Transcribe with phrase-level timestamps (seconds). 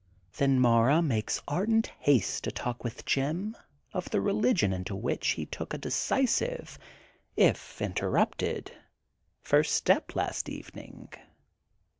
[0.37, 3.55] Then Mara makes ardent haste to talk with Jim
[3.93, 6.79] of the religion into which he took a deci sive,
[7.37, 8.71] if interrupted,
[9.43, 11.09] first step last evening.